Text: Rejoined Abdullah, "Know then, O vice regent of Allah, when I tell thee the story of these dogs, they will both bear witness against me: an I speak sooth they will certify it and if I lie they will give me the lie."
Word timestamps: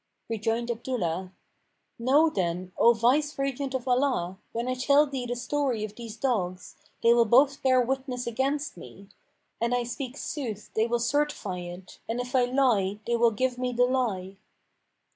Rejoined 0.29 0.71
Abdullah, 0.71 1.31
"Know 1.99 2.31
then, 2.31 2.71
O 2.79 2.91
vice 2.91 3.37
regent 3.37 3.75
of 3.75 3.87
Allah, 3.87 4.39
when 4.51 4.67
I 4.67 4.73
tell 4.73 5.05
thee 5.05 5.27
the 5.27 5.35
story 5.35 5.83
of 5.83 5.93
these 5.95 6.17
dogs, 6.17 6.75
they 7.03 7.13
will 7.13 7.25
both 7.25 7.61
bear 7.61 7.79
witness 7.79 8.25
against 8.25 8.77
me: 8.77 9.09
an 9.61 9.75
I 9.75 9.83
speak 9.83 10.17
sooth 10.17 10.73
they 10.73 10.87
will 10.87 10.97
certify 10.97 11.59
it 11.59 11.99
and 12.09 12.19
if 12.19 12.35
I 12.35 12.45
lie 12.45 12.99
they 13.05 13.15
will 13.15 13.29
give 13.29 13.59
me 13.59 13.73
the 13.73 13.85
lie." 13.85 14.37